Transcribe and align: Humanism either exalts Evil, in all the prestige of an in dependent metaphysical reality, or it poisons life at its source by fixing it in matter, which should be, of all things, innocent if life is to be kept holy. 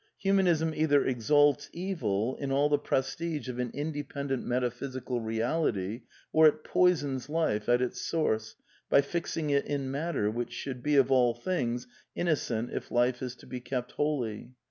Humanism 0.17 0.73
either 0.73 1.05
exalts 1.05 1.69
Evil, 1.73 2.35
in 2.39 2.51
all 2.51 2.69
the 2.69 2.79
prestige 2.79 3.47
of 3.47 3.59
an 3.59 3.69
in 3.69 3.91
dependent 3.91 4.43
metaphysical 4.43 5.21
reality, 5.21 6.01
or 6.33 6.47
it 6.47 6.63
poisons 6.63 7.29
life 7.29 7.69
at 7.69 7.83
its 7.83 8.01
source 8.01 8.55
by 8.89 9.01
fixing 9.01 9.51
it 9.51 9.67
in 9.67 9.91
matter, 9.91 10.31
which 10.31 10.51
should 10.53 10.81
be, 10.81 10.95
of 10.95 11.11
all 11.11 11.35
things, 11.35 11.85
innocent 12.15 12.71
if 12.73 12.89
life 12.89 13.21
is 13.21 13.35
to 13.35 13.45
be 13.45 13.59
kept 13.59 13.91
holy. 13.91 14.55